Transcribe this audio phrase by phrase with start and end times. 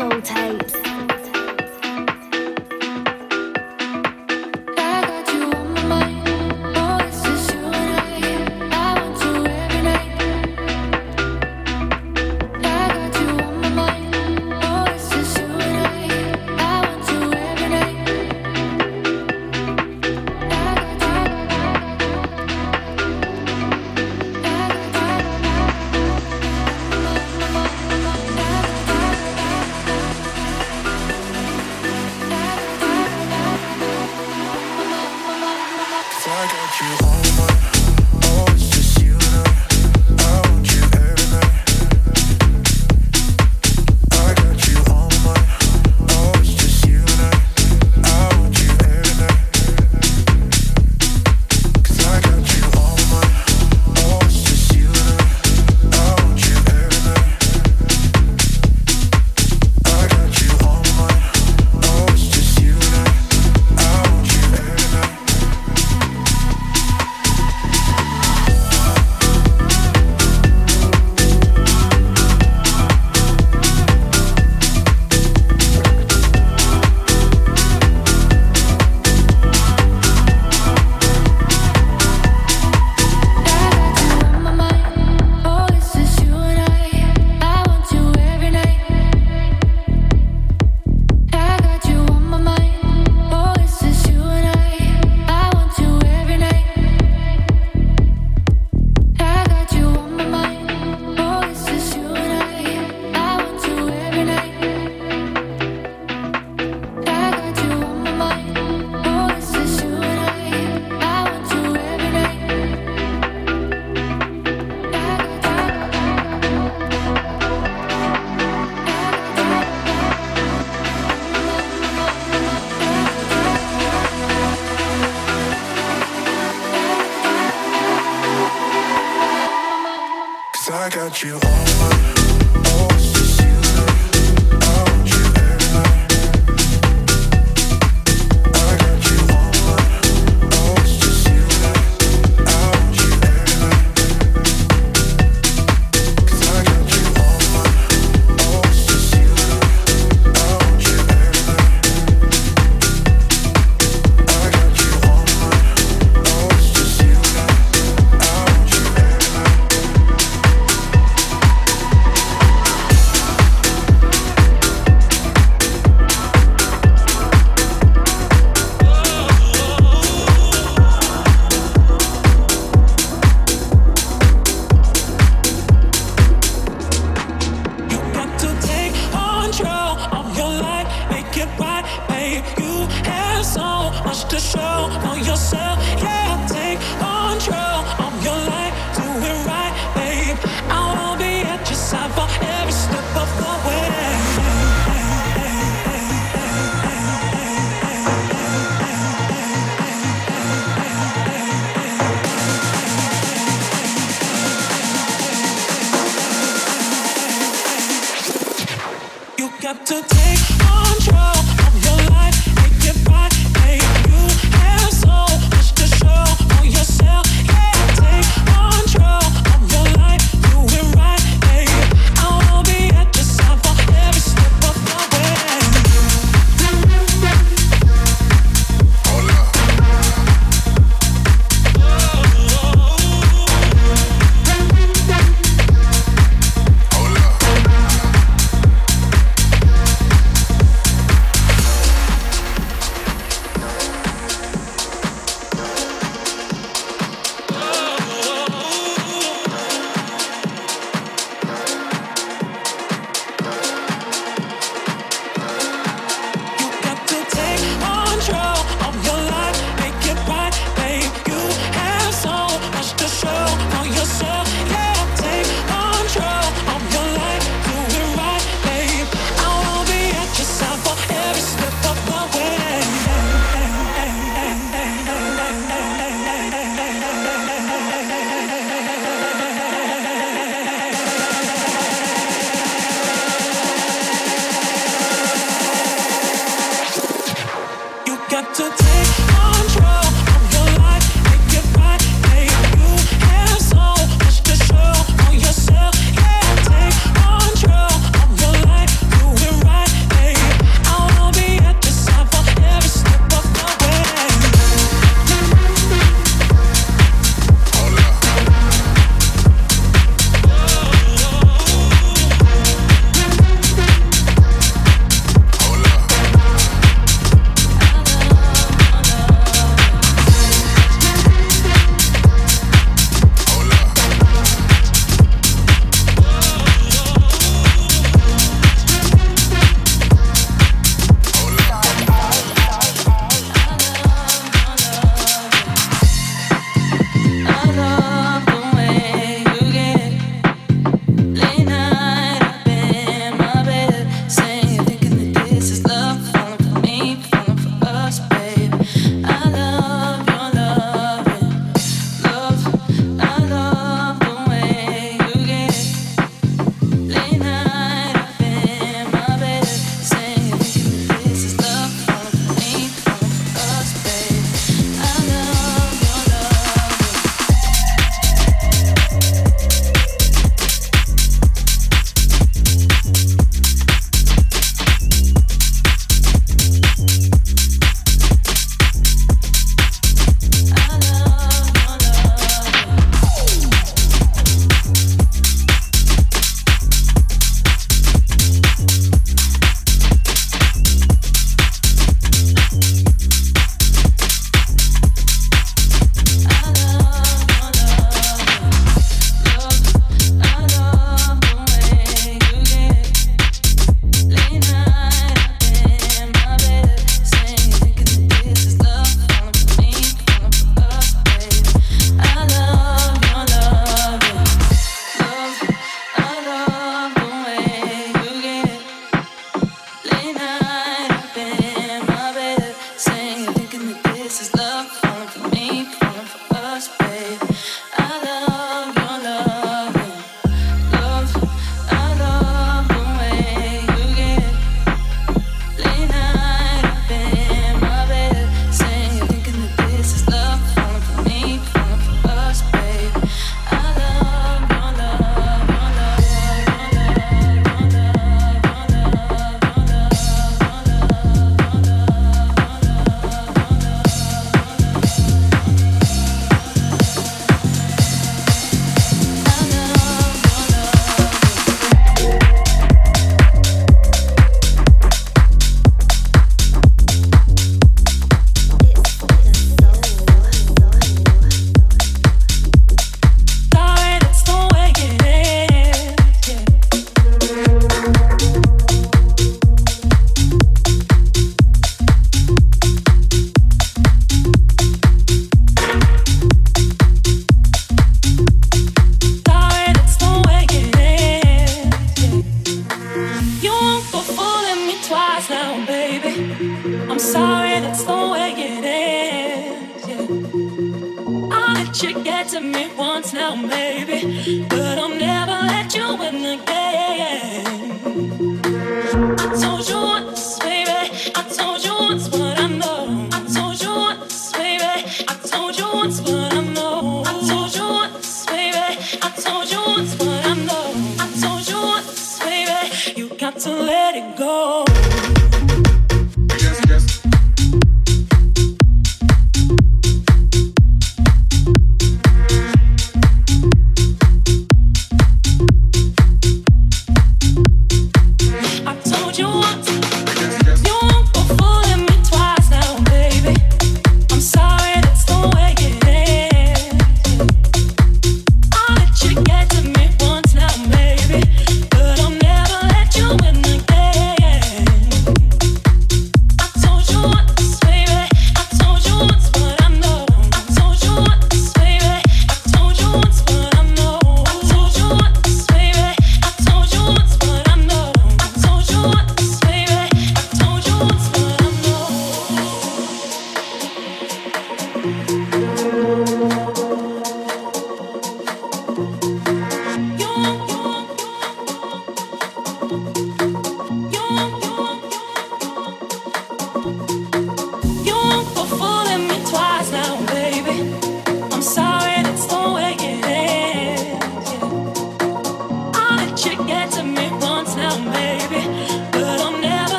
[0.00, 0.89] soul tapes.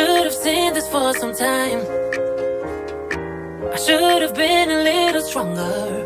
[0.00, 1.80] should have seen this for some time.
[3.74, 6.04] I should have been a little stronger.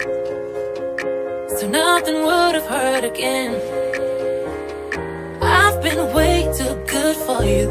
[1.56, 3.52] So nothing would have hurt again.
[5.40, 7.68] I've been way too good for you.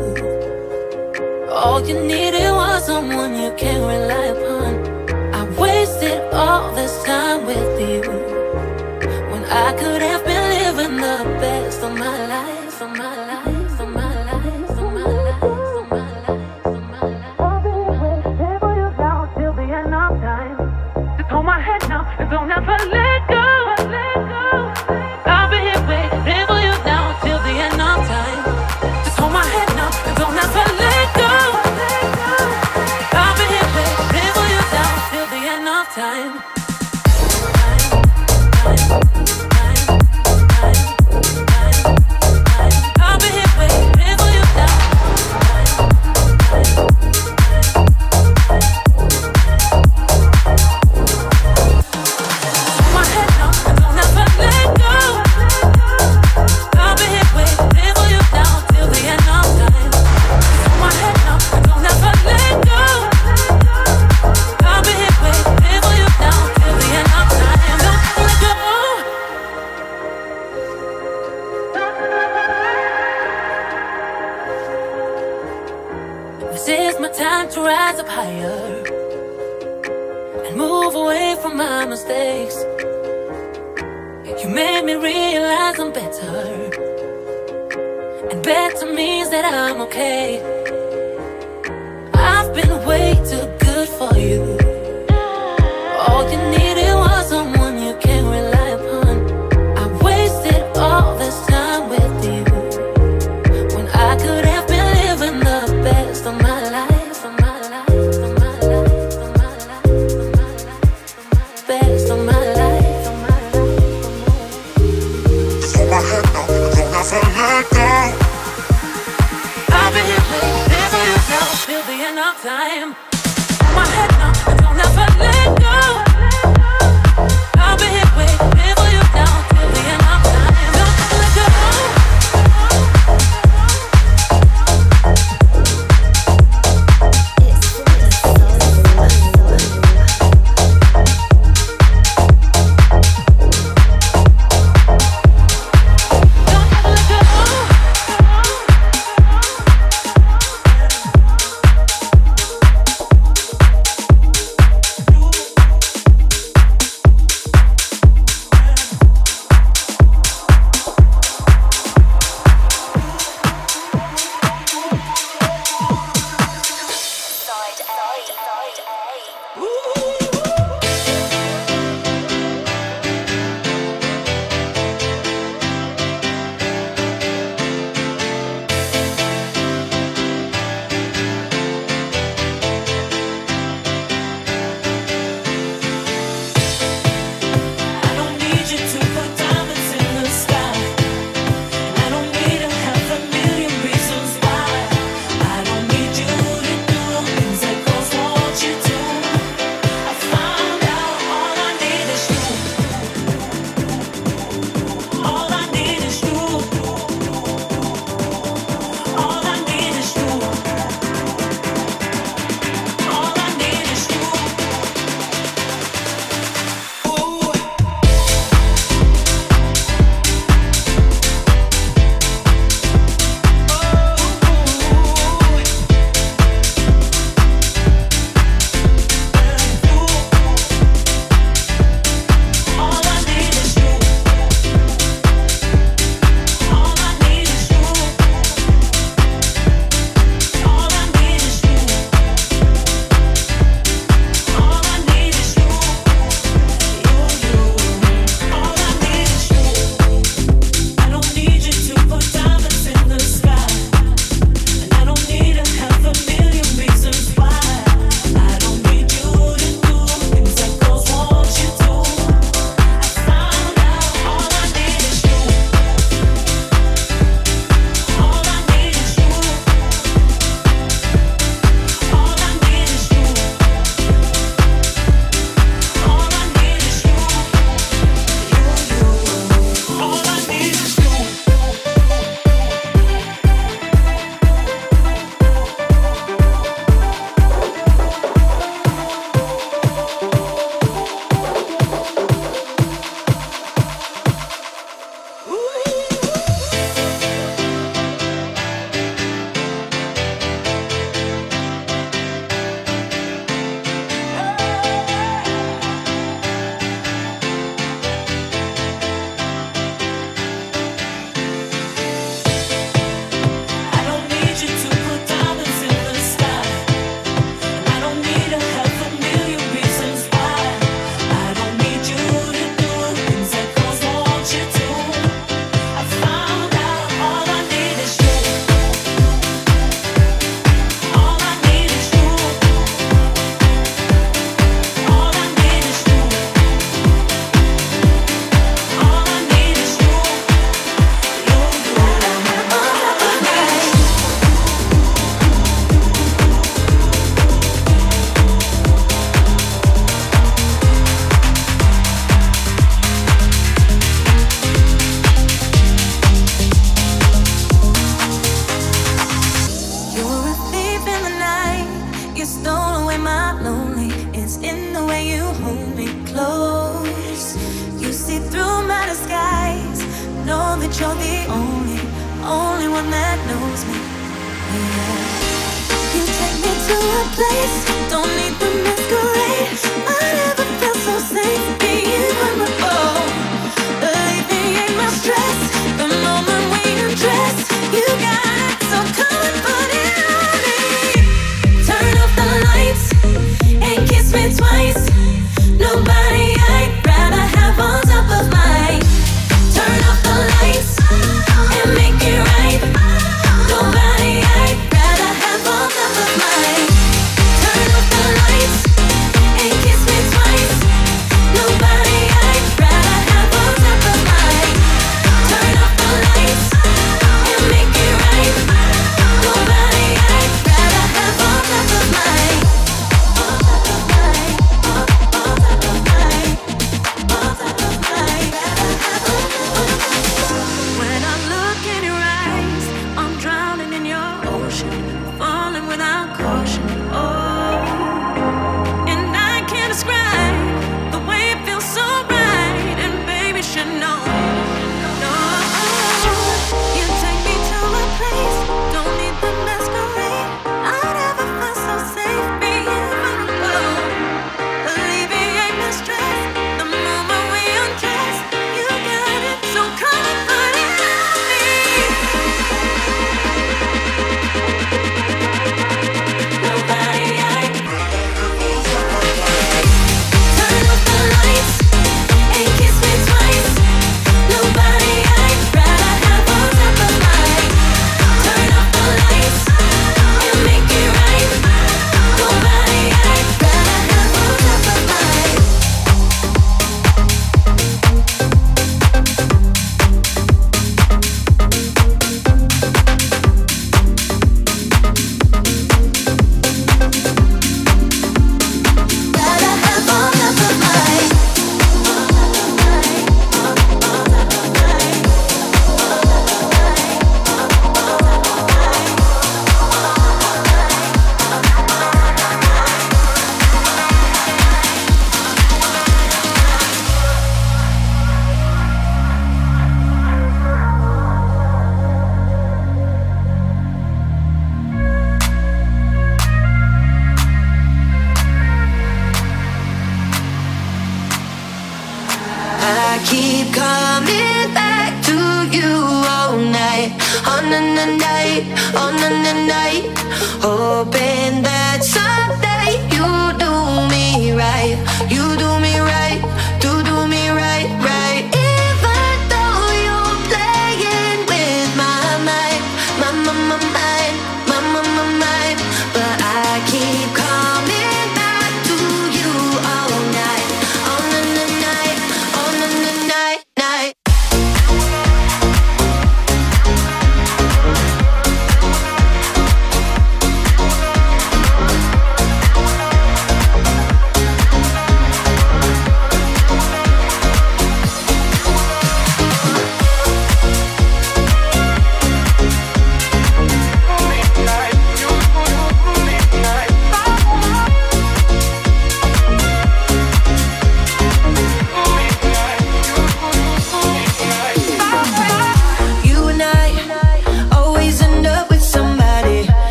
[1.50, 4.74] All you needed was someone you can rely upon.
[5.40, 8.02] I wasted all this time with you.
[9.32, 13.13] When I could have been living the best of my life, of my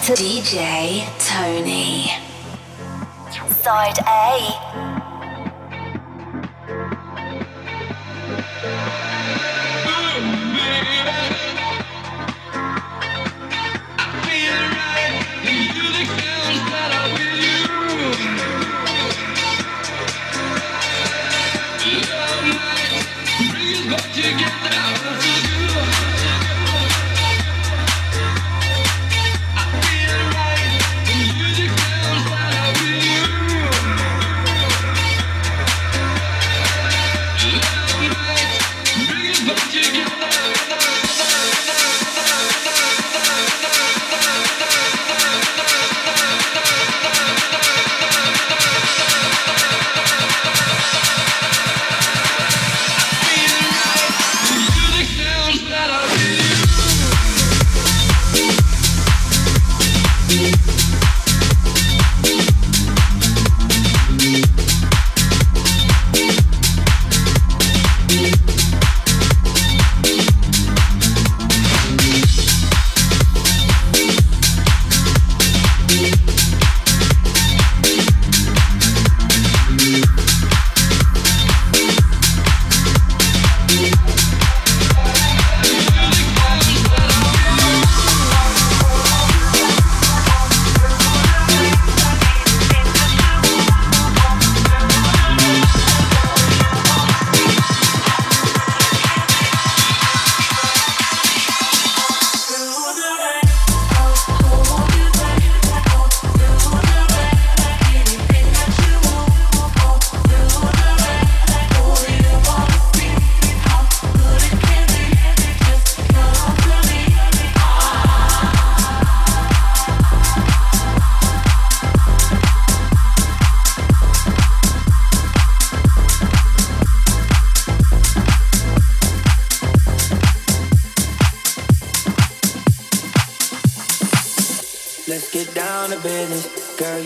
[0.00, 0.79] to DJ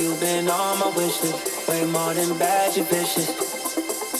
[0.04, 1.68] you've been on my wish list.
[1.68, 3.28] Way more than bad, you vicious.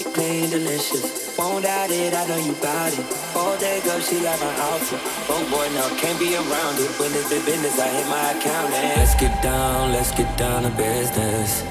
[0.01, 1.37] You ain't delicious.
[1.37, 3.05] Won't doubt it, I know you bout it.
[3.37, 5.01] All day girl, she like my outfit.
[5.29, 6.90] Oh boy, no, can't be around it.
[6.99, 10.70] When it's the business, I hit my account let's get down, let's get down to
[10.70, 11.62] business.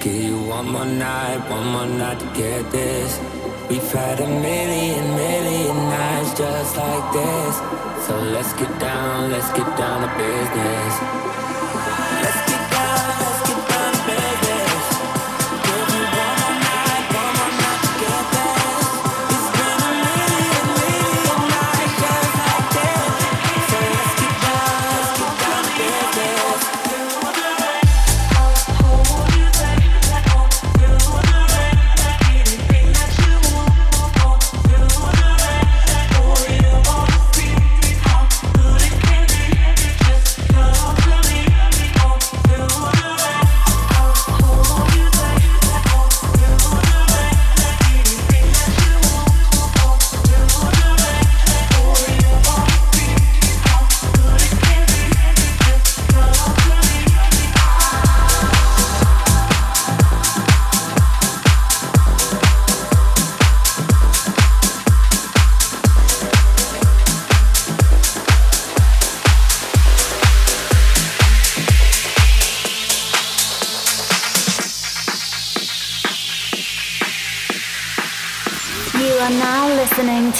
[0.00, 3.20] Give you one more night, one more night to get this.
[3.68, 7.54] We've had a million, million nights just like this.
[8.06, 11.51] So let's get down, let's get down to business.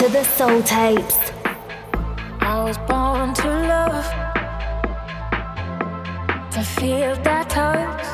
[0.02, 1.18] To the soul tapes.
[2.40, 4.06] I was born to love,
[6.50, 8.04] to feel that touch.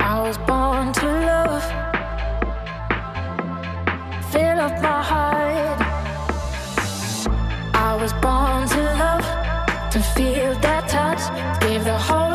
[0.00, 1.64] I was born to love,
[4.32, 5.78] fill up my heart.
[7.74, 9.26] I was born to love,
[9.92, 11.22] to feel that touch,
[11.60, 12.25] give the whole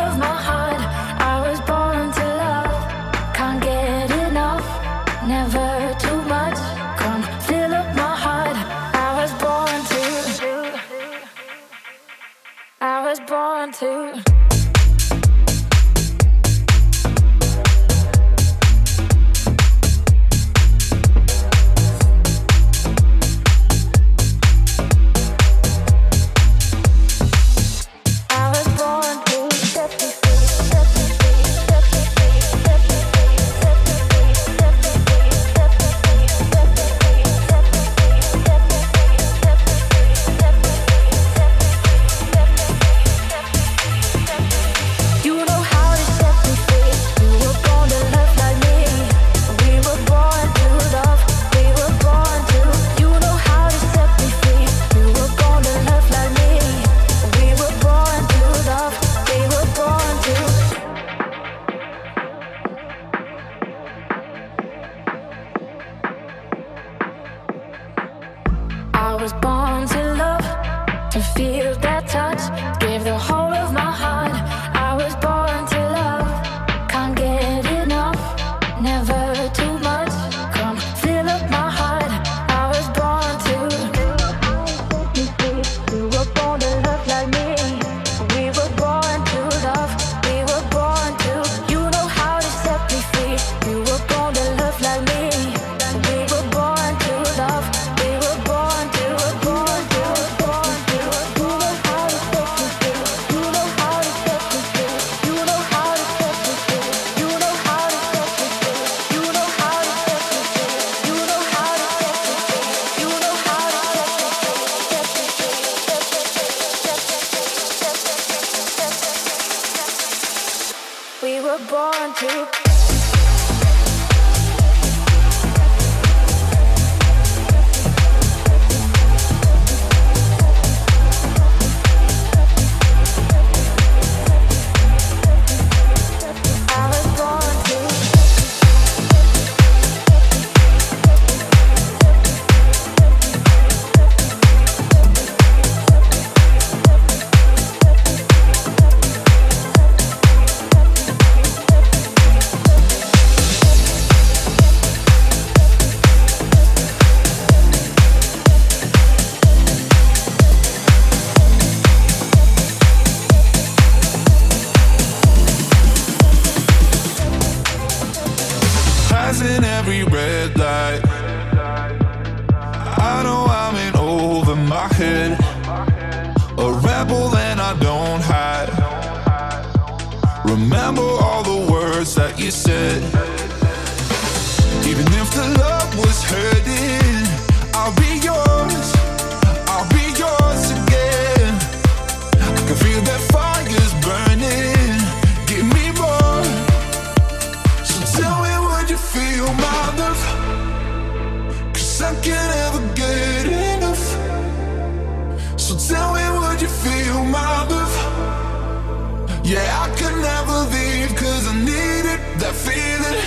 [209.52, 213.20] Yeah, I could never leave cause I needed that feeling.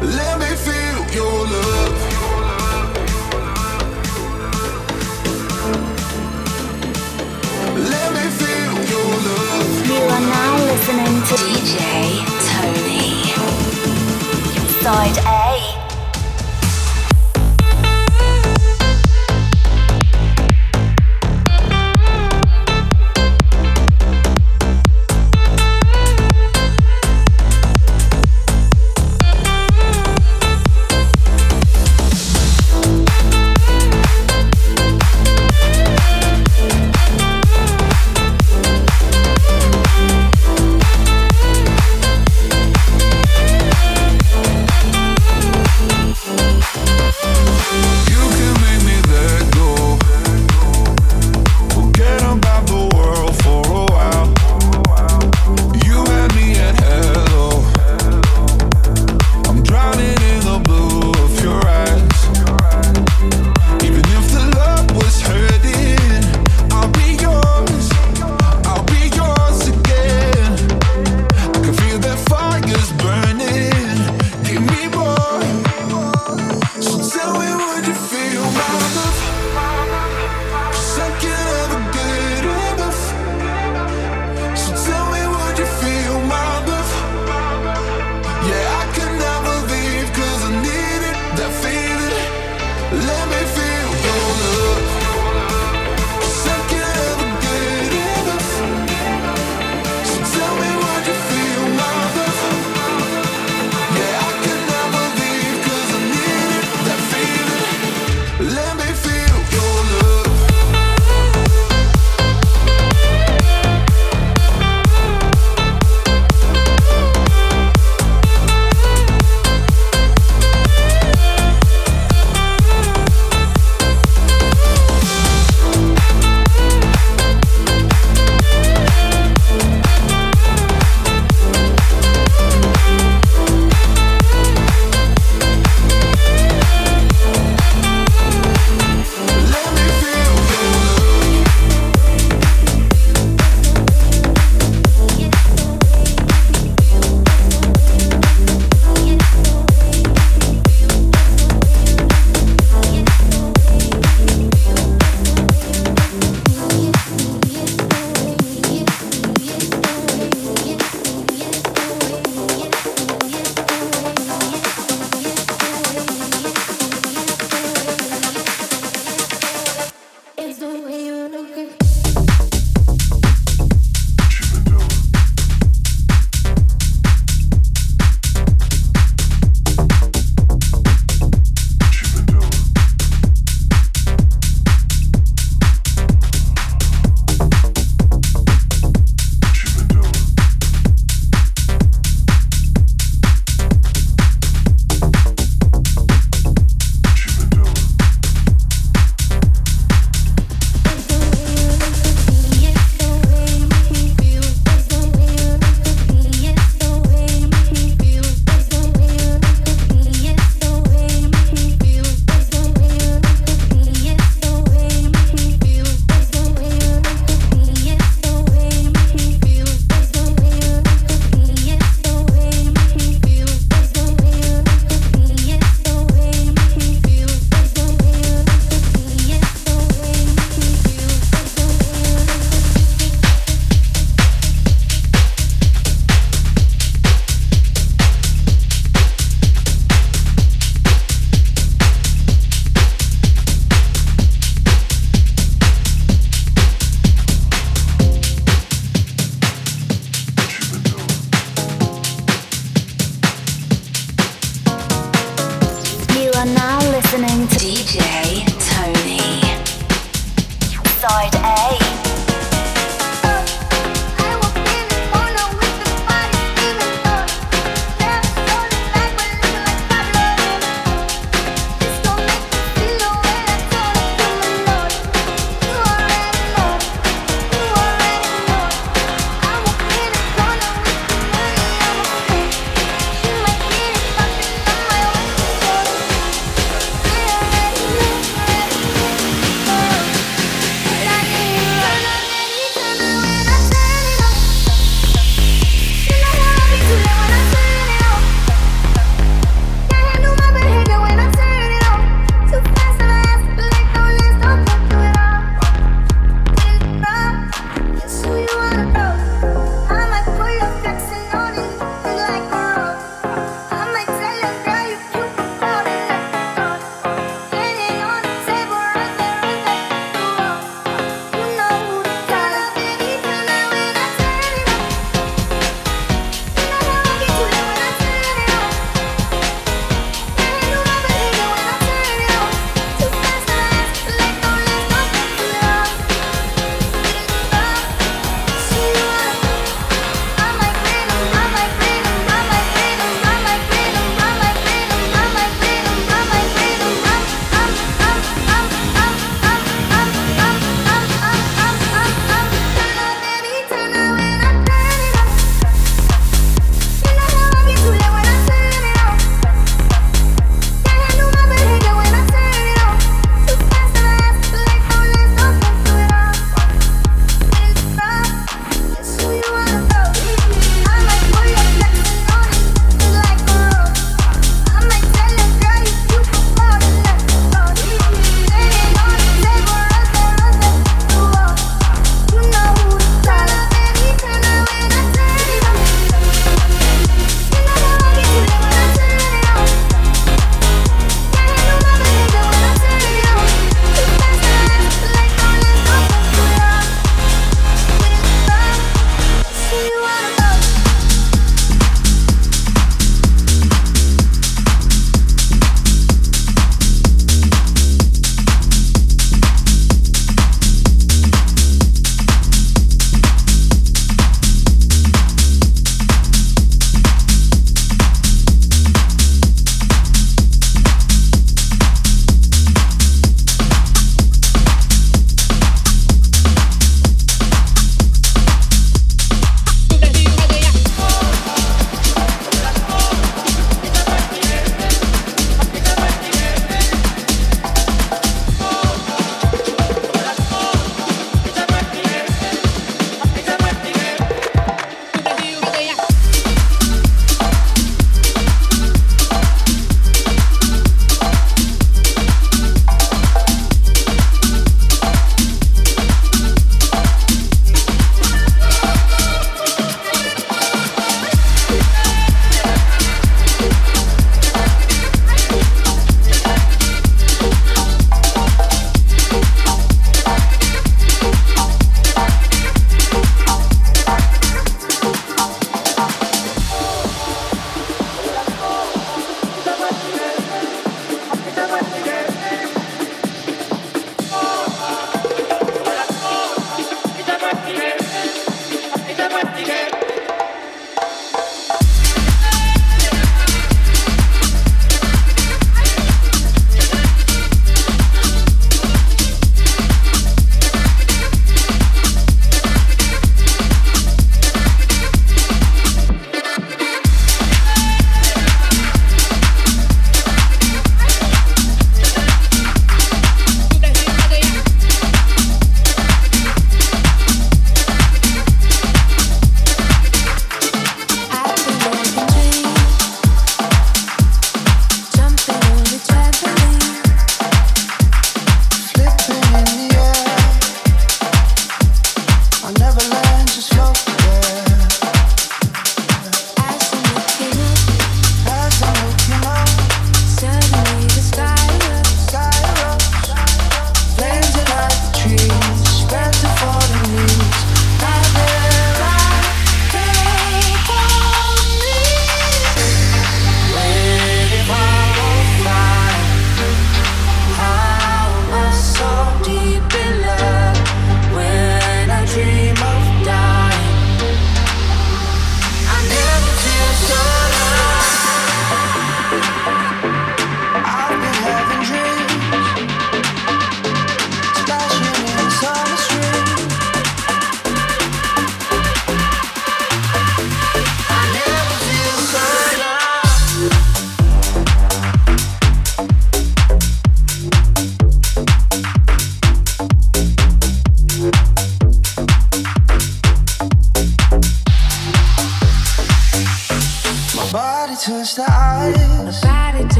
[0.00, 1.98] Let me feel your love.
[7.74, 9.70] Let me feel your love.
[9.88, 11.82] You are now listening to DJ
[12.46, 13.34] TONEE.
[14.80, 15.47] Side A.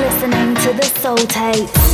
[0.00, 1.89] listening to the Soul Tapes.